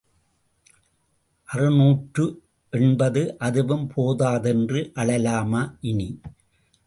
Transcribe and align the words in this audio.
அறுநூற்று 1.49 2.25
எண்பது 2.73 3.37
அதுவும் 3.39 3.85
போதாதென்று 3.95 4.91
அழலாமா 4.95 5.61
இனி? 5.81 6.09